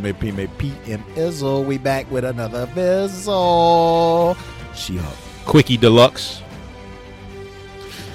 [0.00, 1.64] PMA, PMA, PM Izzle.
[1.64, 4.36] We back with another Bizzle.
[4.74, 5.14] She Hulk.
[5.46, 6.42] Quickie Deluxe.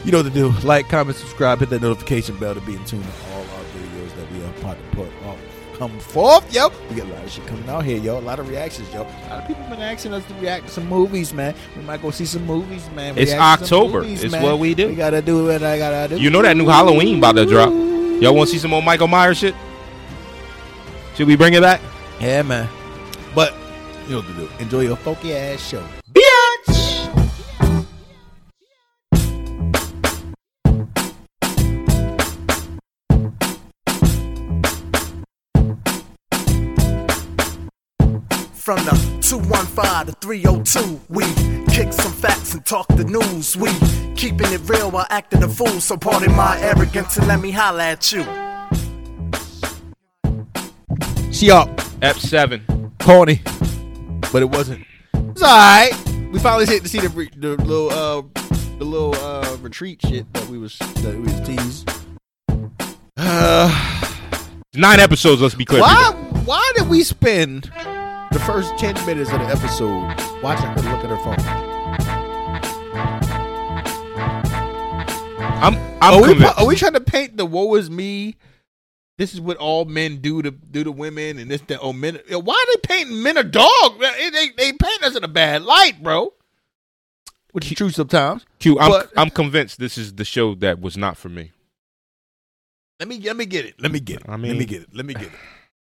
[0.04, 0.50] You know what to do.
[0.68, 4.16] Like, comment, subscribe, hit that notification bell to be in tune with all our videos
[4.18, 5.38] that we are about to put up.
[5.78, 6.68] Come forth, yo.
[6.90, 8.18] We got a lot of shit coming out here, yo.
[8.18, 9.04] A lot of reactions, yo.
[9.04, 11.56] A lot of people been asking us to react to some movies, man.
[11.78, 13.18] We might go see some movies, man.
[13.18, 14.02] It's React to October.
[14.02, 14.44] movies, It's man.
[14.44, 14.90] what we do.
[14.90, 16.22] We gotta do what I gotta do.
[16.22, 17.70] You know that new Halloween about to drop.
[17.70, 19.56] Y'all want to see some more Michael Myers shit?
[21.20, 21.82] Should we bring it back?
[22.22, 22.70] Yeah, man.
[23.36, 23.54] But
[24.06, 24.50] you know what to do.
[24.60, 25.84] Enjoy your funky ass show.
[26.14, 27.10] BITCH!
[38.54, 41.26] From the 215 to 302, we
[41.66, 43.58] kick some facts and talk the news.
[43.58, 43.74] We
[44.16, 45.82] keeping it real while acting a fool.
[45.82, 48.49] So pardon my arrogance and let me holla at you.
[51.40, 51.70] She up,
[52.02, 53.00] F7.
[53.00, 53.42] corny,
[54.34, 54.86] but it wasn't.
[55.14, 55.92] It's all right.
[56.34, 58.24] We finally hit to see the the little uh
[58.78, 61.90] the little uh retreat shit that we was that we was teased.
[63.16, 63.72] Uh,
[64.76, 65.80] Nine episodes, let's be clear.
[65.80, 66.40] why people.
[66.42, 67.72] why did we spend
[68.34, 71.40] the first ten minutes of the episode watching her look at her phone?
[75.62, 78.36] I'm, I'm Are we, are we trying to paint the woe is me?
[79.20, 81.80] This is what all men do to do to women, and this that.
[81.82, 82.20] Oh, men.
[82.30, 84.00] Why are they painting men a dog?
[84.00, 86.32] They, they, they paint us in a bad light, bro.
[87.52, 88.46] Which is true sometimes.
[88.60, 91.52] Q, I'm, but- I'm convinced this is the show that was not for me.
[93.02, 93.76] Let me let me get it.
[93.82, 94.30] Let me get it.
[94.30, 94.90] I mean, let me get it.
[94.94, 95.32] Let me get it.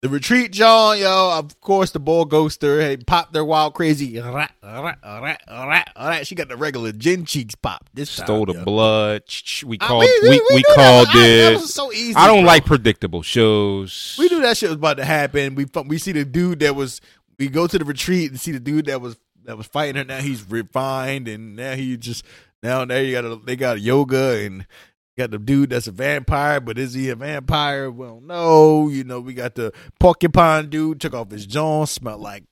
[0.03, 1.31] The retreat, John, yo.
[1.39, 2.81] Of course, the ball ghoster.
[2.81, 4.19] Hey, pop their wild crazy.
[4.19, 6.27] Rat, rat, rat, rat, rat.
[6.27, 7.89] She got the regular gin cheeks pop.
[7.93, 8.65] This Stole time, the yo.
[8.65, 9.23] blood.
[9.65, 10.03] We I- called.
[10.21, 11.15] We, we, knew called that.
[11.15, 11.61] I- that this.
[11.61, 12.15] was so easy.
[12.15, 12.47] I don't bro.
[12.47, 14.17] like predictable shows.
[14.19, 15.55] We knew that shit was about to happen.
[15.55, 16.99] We we see the dude that was.
[17.39, 20.03] We go to the retreat and see the dude that was that was fighting her.
[20.03, 22.25] Now he's refined, and now he just
[22.61, 24.67] now there you got a, they got yoga and
[25.17, 27.89] got the dude that's a vampire, but is he a vampire?
[27.89, 28.87] Well, no.
[28.89, 32.43] You know, we got the porcupine dude took off his jaw, smelled like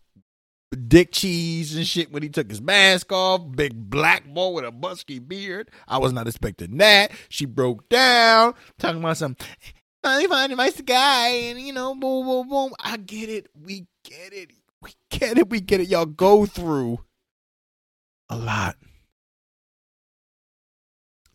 [0.88, 3.42] dick cheese and shit when he took his mask off.
[3.56, 5.70] Big black boy with a busky beard.
[5.88, 7.12] I was not expecting that.
[7.30, 9.36] She broke down, talking about some
[10.04, 12.74] finally find a nice guy, and you know, boom, boom, boom.
[12.80, 13.50] I get it.
[13.60, 14.52] We get it.
[14.82, 15.50] We get it.
[15.50, 15.90] We get it.
[15.90, 17.00] Y'all go through
[18.30, 18.78] a lot.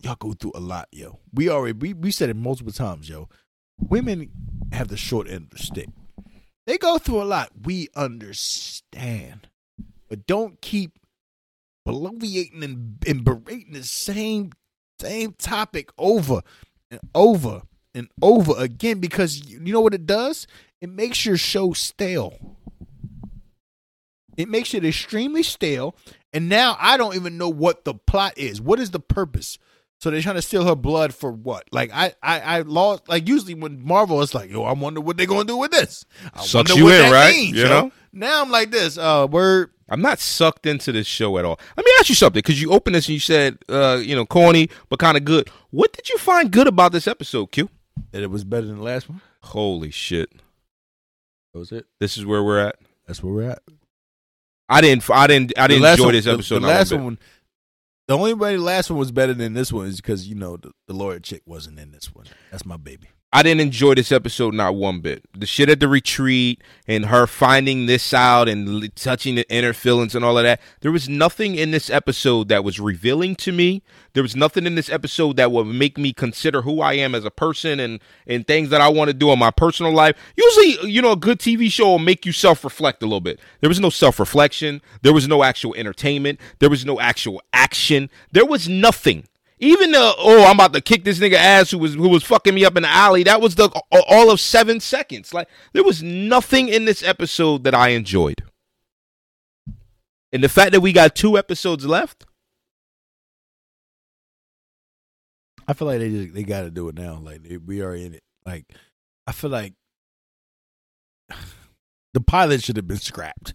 [0.07, 1.19] Y'all go through a lot, yo.
[1.35, 3.29] We already we, we said it multiple times, yo.
[3.77, 4.31] Women
[4.71, 5.89] have the short end of the stick.
[6.65, 7.51] They go through a lot.
[7.65, 9.49] We understand.
[10.09, 11.01] But don't keep
[11.89, 14.53] bloviating and, and berating the same
[15.01, 16.43] same topic over
[16.89, 17.63] and over
[17.93, 20.47] and over again because you you know what it does?
[20.81, 22.57] It makes your show stale.
[24.37, 25.97] It makes it extremely stale.
[26.33, 28.61] And now I don't even know what the plot is.
[28.61, 29.59] What is the purpose?
[29.99, 31.65] So they're trying to steal her blood for what?
[31.73, 33.09] Like I, I, I lost.
[33.09, 36.05] Like usually when Marvel is like, yo, I wonder what they're gonna do with this.
[36.35, 37.35] I Sucks wonder you what in, that right?
[37.35, 37.69] means, You yo.
[37.69, 37.93] know?
[38.13, 38.99] Now I'm like this.
[38.99, 39.71] Uh, word.
[39.89, 41.61] I'm not sucked into this show at all.
[41.77, 44.27] Let me ask you something, because you opened this and you said, uh, you know,
[44.27, 45.49] corny but kind of good.
[45.71, 47.71] What did you find good about this episode, Q?
[48.11, 49.21] That it was better than the last one.
[49.43, 50.31] Holy shit!
[51.53, 51.87] That was it.
[52.01, 52.77] This is where we're at.
[53.07, 53.63] That's where we're at.
[54.69, 55.09] I didn't.
[55.09, 55.53] I didn't.
[55.57, 56.57] I didn't enjoy one- this episode.
[56.57, 57.01] The, not one last bit.
[57.01, 57.19] one,
[58.09, 60.57] the only way the last one was better than this one is because you know
[60.57, 62.27] the, the lawyer chick wasn't in this one.
[62.51, 63.09] That's my baby.
[63.37, 65.23] I didn't enjoy this episode not one bit.
[65.39, 70.15] The shit at the retreat and her finding this out and touching the inner feelings
[70.15, 70.59] and all of that.
[70.81, 73.83] There was nothing in this episode that was revealing to me.
[74.15, 77.27] There was nothing in this episode that would make me consider who I am as
[77.27, 80.17] a person and and things that I want to do in my personal life.
[80.35, 83.39] Usually, you know, a good TV show will make you self-reflect a little bit.
[83.61, 84.81] There was no self-reflection.
[85.03, 86.41] There was no actual entertainment.
[86.59, 88.09] There was no actual action.
[88.33, 89.29] There was nothing.
[89.59, 92.55] Even the oh, I'm about to kick this nigga ass who was who was fucking
[92.55, 93.23] me up in the alley.
[93.23, 95.33] That was the all of seven seconds.
[95.33, 98.43] Like there was nothing in this episode that I enjoyed.
[100.33, 102.27] And the fact that we got two episodes left,
[105.67, 107.19] I feel like they just, they got to do it now.
[107.19, 108.23] Like they, we are in it.
[108.45, 108.67] Like
[109.27, 109.73] I feel like
[112.13, 113.55] the pilot should have been scrapped.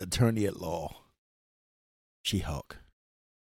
[0.00, 0.96] Attorney at law,
[2.22, 2.78] She Hulk.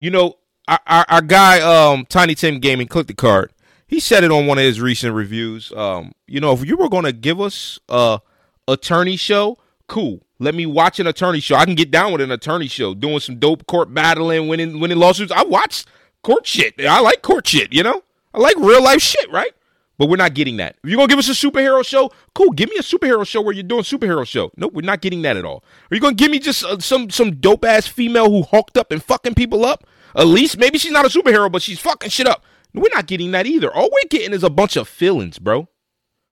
[0.00, 0.37] you know,
[0.69, 3.52] our, our, guy um Tiny Tim Gaming click the card.
[3.87, 5.72] He said it on one of his recent reviews.
[5.72, 8.20] Um, you know, if you were going to give us a
[8.66, 9.58] attorney show,
[9.88, 10.22] cool.
[10.38, 11.55] Let me watch an attorney show.
[11.55, 14.99] I can get down with an attorney show, doing some dope court battling, winning winning
[14.99, 15.32] lawsuits.
[15.32, 15.84] I watch
[16.22, 16.75] court shit.
[16.81, 17.72] I like court shit.
[17.72, 18.02] You know,
[18.32, 19.52] I like real life shit, right?
[19.96, 20.76] But we're not getting that.
[20.82, 22.50] If you're gonna give us a superhero show, cool.
[22.50, 24.50] Give me a superhero show where you're doing superhero show.
[24.56, 25.62] Nope, we're not getting that at all.
[25.90, 28.90] Are you gonna give me just uh, some some dope ass female who hulked up
[28.90, 29.87] and fucking people up?
[30.16, 32.44] At least maybe she's not a superhero, but she's fucking shit up.
[32.72, 33.72] We're not getting that either.
[33.72, 35.69] All we're getting is a bunch of feelings, bro.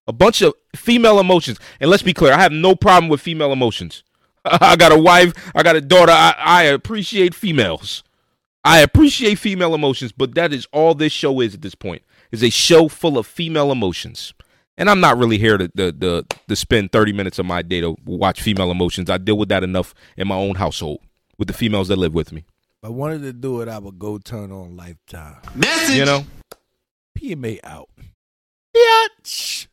[0.07, 1.59] A bunch of female emotions.
[1.81, 4.03] And let's be clear, I have no problem with female emotions.
[4.45, 6.13] I got a wife, I got a daughter.
[6.13, 8.03] I, I appreciate females.
[8.65, 12.03] I appreciate female emotions, but that is all this show is at this point
[12.33, 14.33] is a show full of female emotions.
[14.79, 17.81] And I'm not really here to, to, to, to spend 30 minutes of my day
[17.83, 19.11] to watch female emotions.
[19.11, 21.01] I deal with that enough in my own household
[21.39, 22.45] with the females that live with me.
[22.85, 25.37] If I wanted to do it, I would go turn on Lifetime.
[25.55, 25.95] Message.
[25.95, 26.25] You know?
[27.17, 27.89] PMA out.
[28.77, 29.69] Bitch.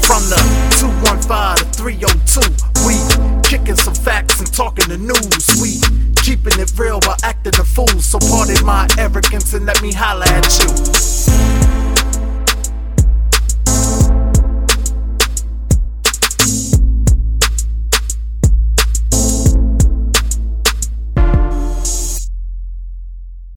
[0.00, 0.40] From the
[0.80, 2.40] 215 to 302,
[2.86, 5.60] we kicking some facts and talking the news.
[5.60, 5.82] We
[6.22, 7.88] keeping it real while acting a fool.
[8.00, 10.91] So pardon my arrogance and let me holla at you.